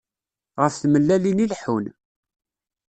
Ɣef 0.61 0.73
tmellalin 0.77 1.43
i 1.43 1.45
leḥun. 1.51 1.85